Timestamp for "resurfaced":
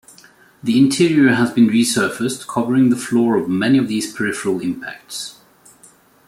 1.67-2.47